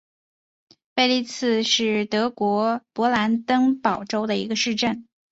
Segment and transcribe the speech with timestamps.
[0.95, 5.05] 贝利茨是德国勃兰登堡州的一个市镇。